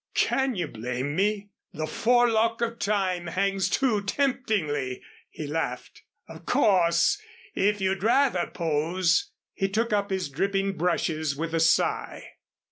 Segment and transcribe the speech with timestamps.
[0.15, 1.51] "Can you blame me?
[1.73, 6.01] The Forelock of Time hangs too temptingly," he laughed.
[6.27, 7.21] "Of course,
[7.53, 12.29] if you'd rather pose" He took up his dripping brushes with a sigh.